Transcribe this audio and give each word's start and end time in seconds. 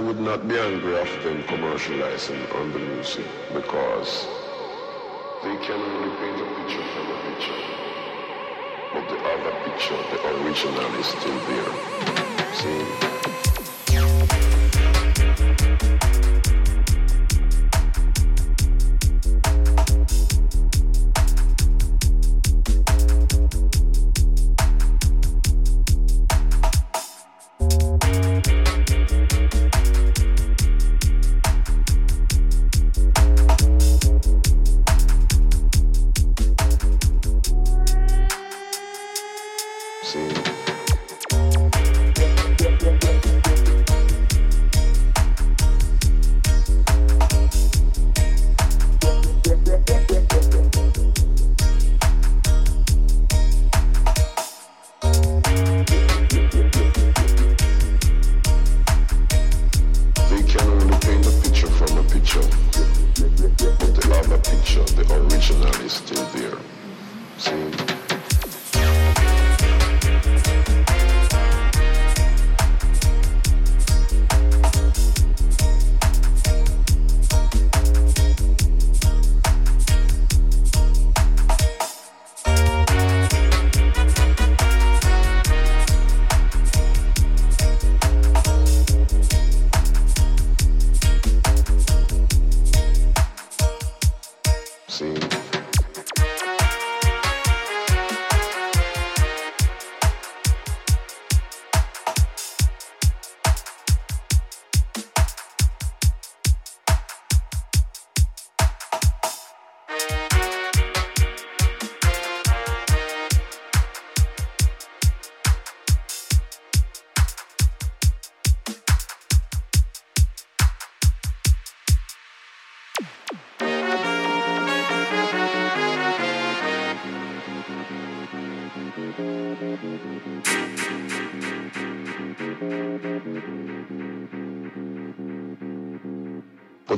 I 0.00 0.02
would 0.02 0.18
not 0.18 0.48
be 0.48 0.58
angry 0.58 0.98
of 0.98 1.22
them 1.22 1.42
commercializing 1.42 2.54
on 2.54 2.72
the 2.72 2.78
music 2.78 3.26
because 3.52 4.26
they 5.42 5.54
can 5.58 5.78
only 5.78 6.08
paint 6.16 6.40
a 6.40 6.46
picture 6.56 6.84
from 6.94 7.06
a 7.10 7.18
picture. 7.28 7.60
But 8.94 9.08
the 9.10 9.18
other 9.28 9.52
picture, 9.62 10.00
the 10.10 10.42
original 10.42 10.86
is 10.94 11.06
still 11.06 11.38
there. 11.50 12.54
See? 12.54 13.19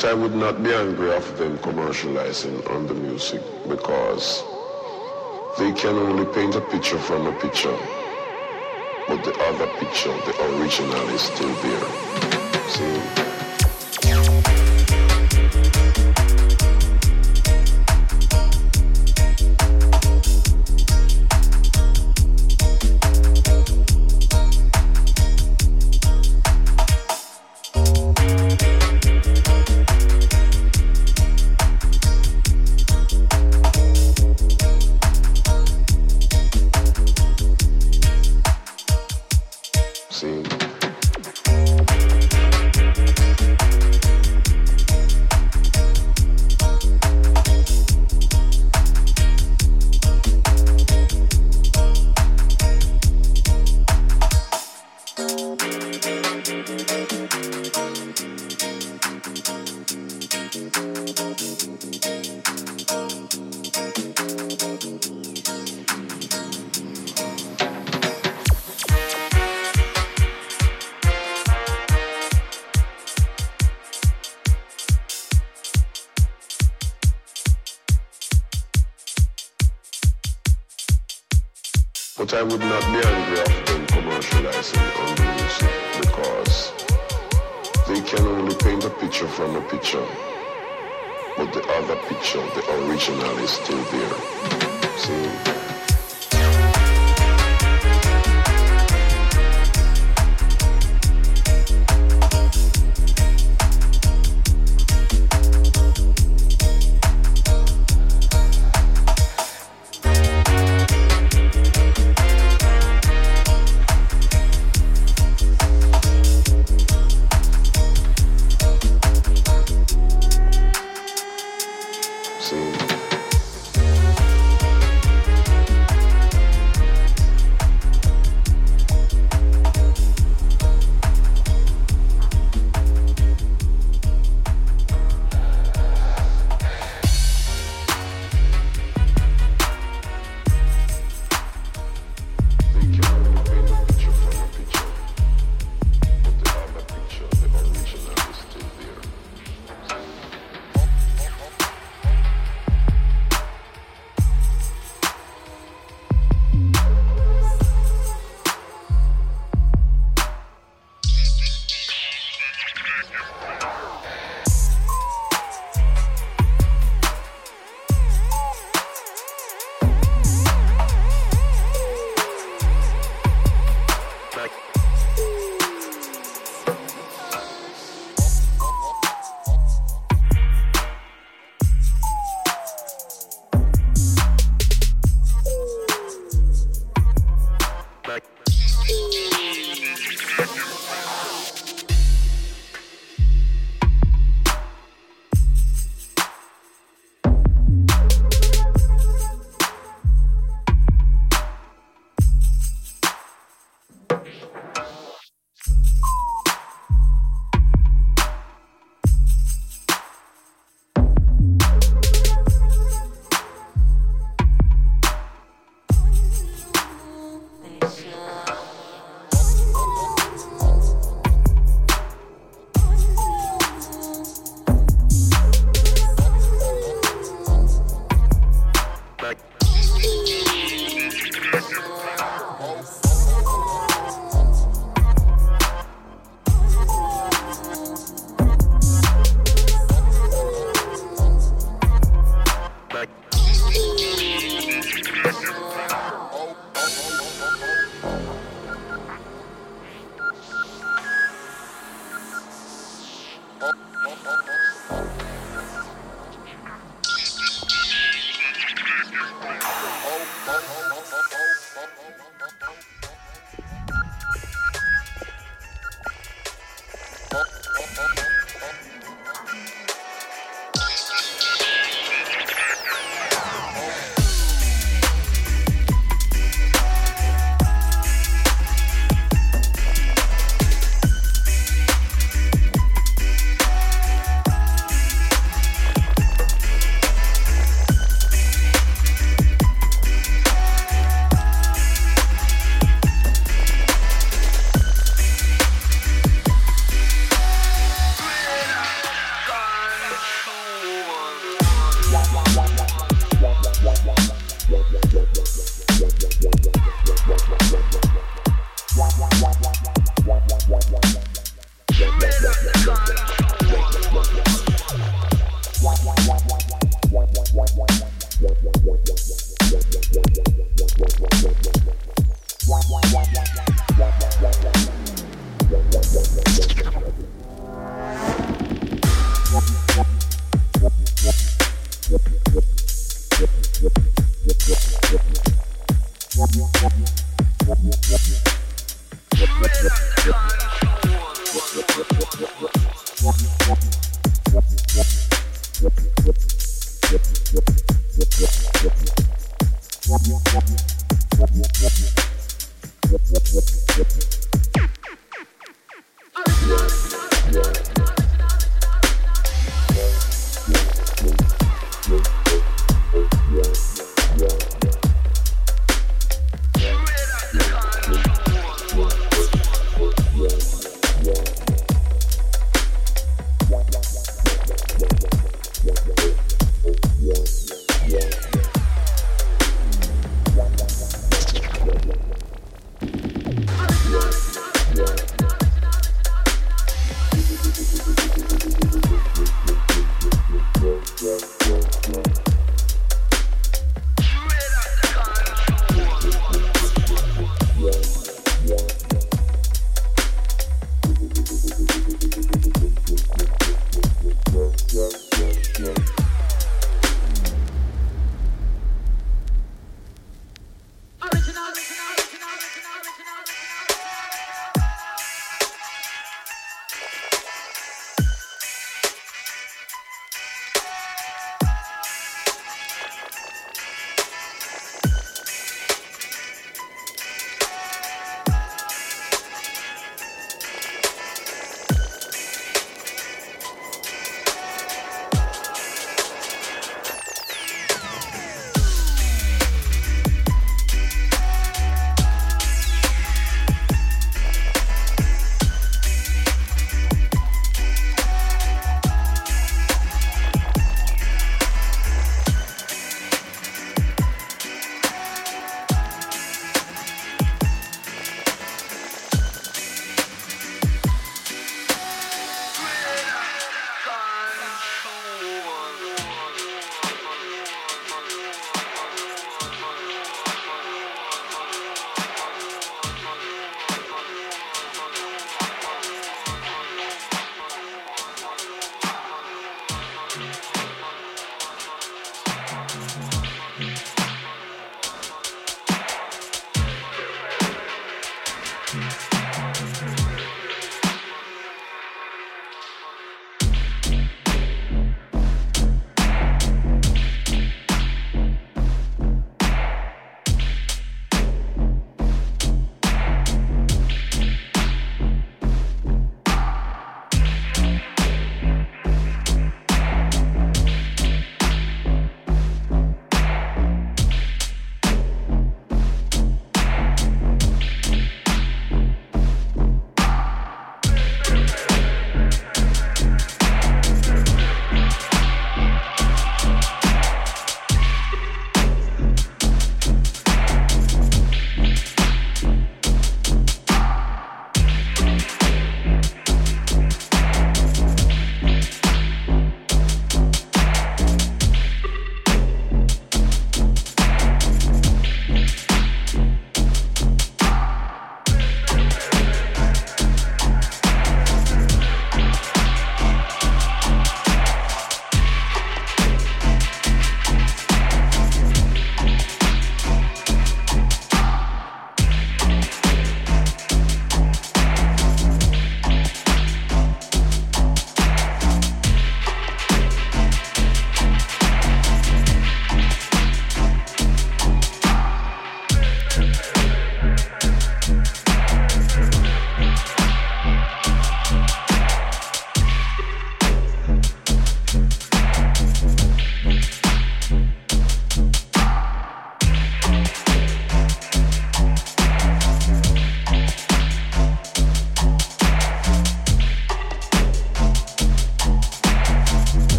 But 0.00 0.12
I 0.12 0.14
would 0.14 0.34
not 0.34 0.62
be 0.62 0.72
angry 0.72 1.14
of 1.14 1.36
them 1.36 1.58
commercializing 1.58 2.70
on 2.70 2.86
the 2.86 2.94
music 2.94 3.42
because 3.68 4.42
they 5.58 5.72
can 5.74 5.94
only 5.94 6.24
paint 6.24 6.54
a 6.54 6.60
picture 6.62 6.98
from 6.98 7.26
a 7.26 7.32
picture. 7.32 7.76
But 9.06 9.24
the 9.24 9.38
other 9.42 9.66
picture, 9.66 10.16
the 10.24 10.42
original 10.56 11.06
is 11.10 11.20
still 11.20 11.52
there. 11.56 11.86
See? 12.70 13.29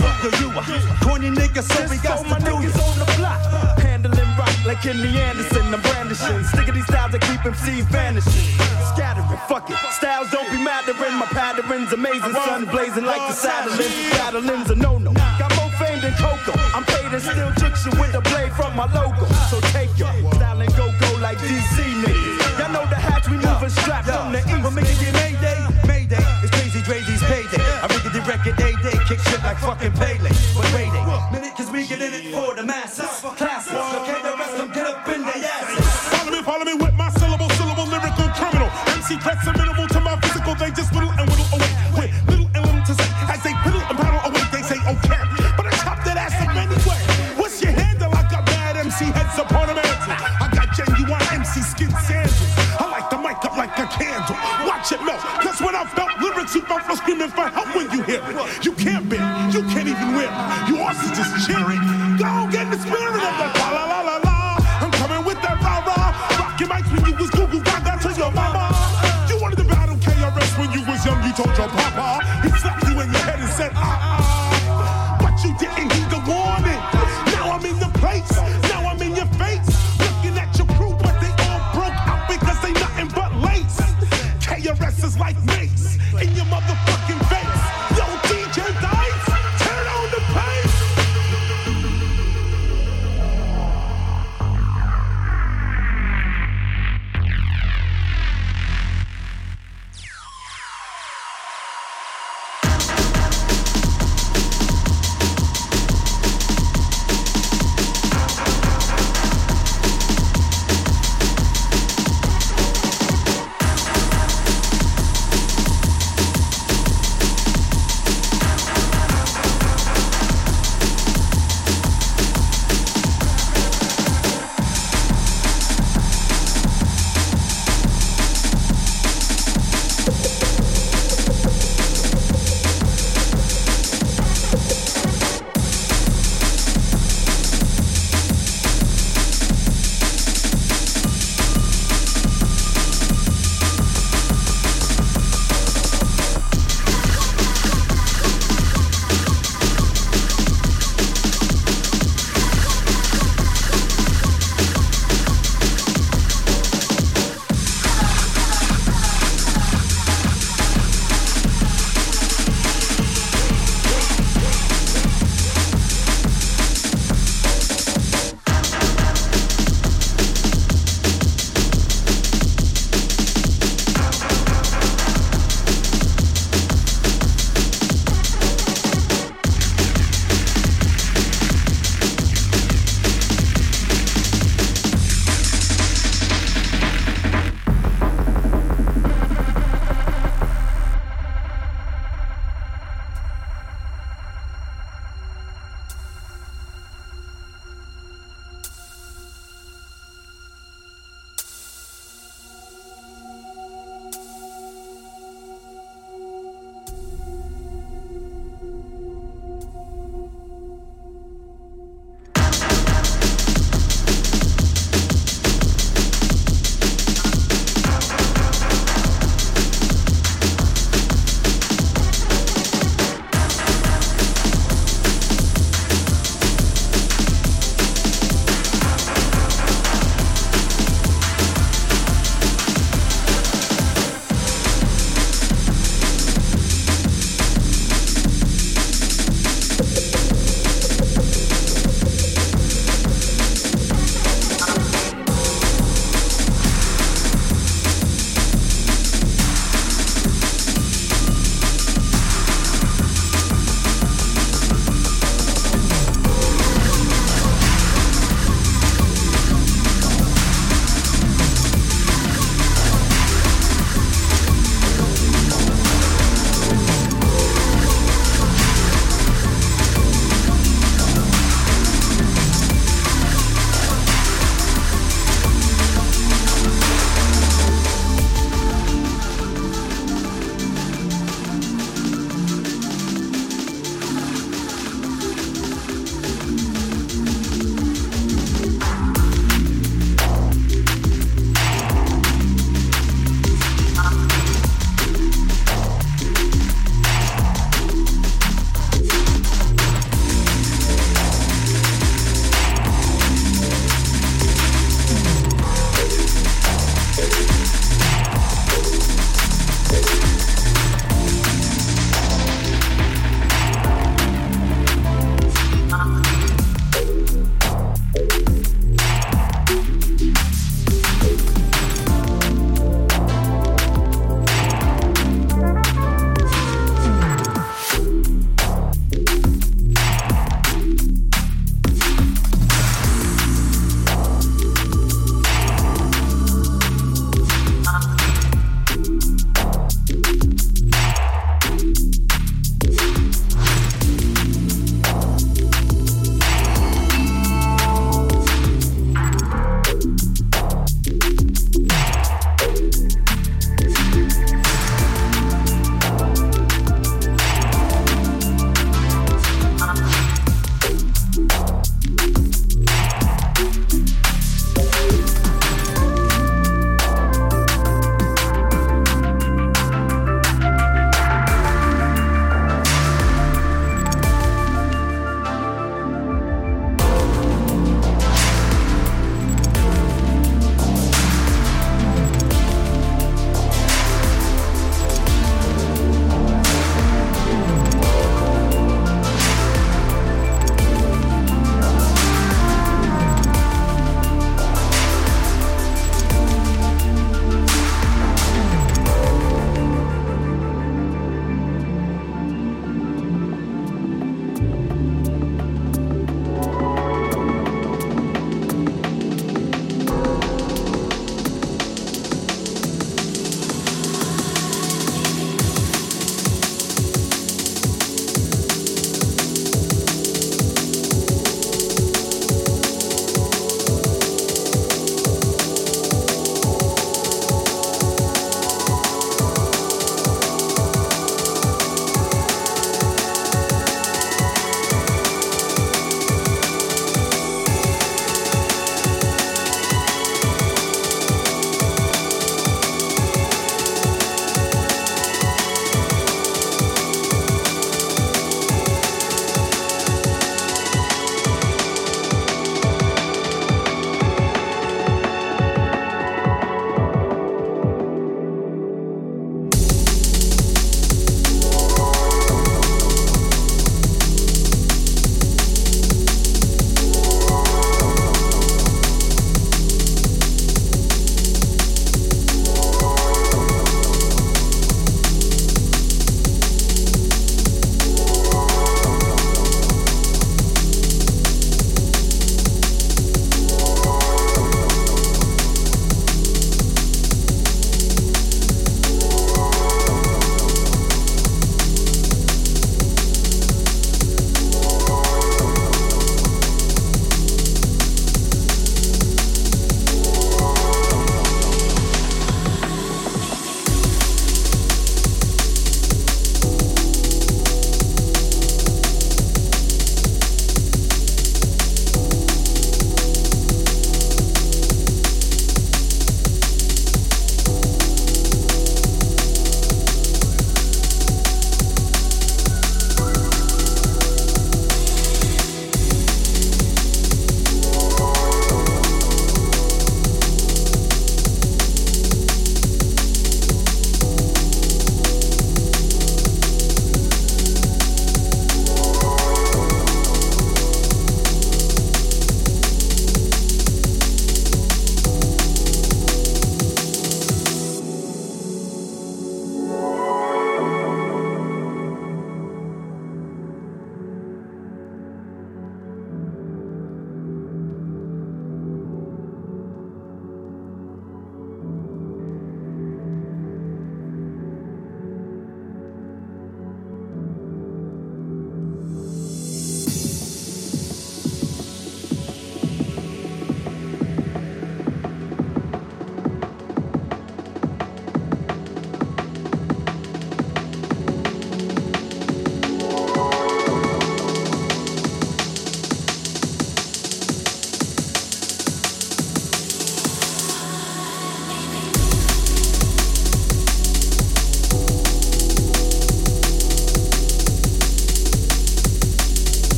newer, 0.00 0.40
you 0.40 0.48
newer. 0.50 0.62
Corny 1.02 1.30
niggas, 1.30 1.66
so 1.70 1.80
we 1.90 1.98
got 1.98 2.26
my 2.26 2.38
niggas 2.38 2.74
on 2.80 2.98
the 2.98 3.08
block. 3.16 3.40
Handling 3.78 4.32
rock 4.38 4.54
like 4.66 4.80
Kenny 4.82 5.18
Anderson, 5.18 5.74
I'm 5.74 5.80
brandishing. 5.82 6.44
Stick 6.44 6.68
of 6.68 6.74
these 6.74 6.86
styles 6.86 7.12
that 7.12 7.22
keep 7.22 7.40
MCs 7.40 7.84
vanishing. 7.90 8.56
Scattering, 8.94 9.38
fuck 9.48 9.68
it. 9.70 9.76
Styles 9.92 10.30
don't 10.30 10.48
be 10.50 10.58
mattering. 10.62 11.14
My 11.14 11.26
pattern's 11.26 11.92
amazing, 11.92 12.32
sun 12.32 12.64
blazing 12.66 13.04
like 13.04 13.22
the 13.28 13.34
saddling. 13.34 13.90
Battling's 14.18 14.70
a 14.70 14.76
no 14.76 14.98
no. 14.98 15.12
Got 15.38 15.54
more 15.56 15.70
fame 15.78 16.00
than 16.00 16.14
Coco. 16.14 16.52
I'm 16.74 16.84
paid 16.84 17.12
and 17.12 17.22
still 17.22 17.52
took 17.54 17.74
you 17.84 17.92
with 18.00 18.14
a 18.14 18.22
blade 18.32 18.52
from 18.52 18.76
my 18.76 18.86
logo. 18.92 19.26
So 19.50 19.60
take 19.72 19.90
your 19.98 20.12
style 20.34 20.60
and 20.60 20.70
go 20.76 20.92
go 21.00 21.10
like 21.20 21.38
DC 21.38 21.76
niggas. 22.02 22.58
Y'all 22.58 22.72
know 22.72 22.86
the 22.88 22.96
hats 22.96 23.28
we 23.28 23.36
moving 23.36 23.70
strapped 23.70 24.08
from 24.08 24.32
the 24.32 24.40
east. 24.82 24.93
kick 29.06 29.20
shit 29.20 29.42
like 29.42 29.58
fucking 29.58 29.92
Pele. 29.92 30.30
But 30.54 30.72
wait 30.72 30.88
a 30.88 31.28
minute, 31.32 31.54
cause 31.56 31.70
we 31.70 31.86
get 31.86 32.00
in 32.00 32.12
it 32.14 32.32
for 32.32 32.54
the 32.54 32.62
masses. 32.62 33.22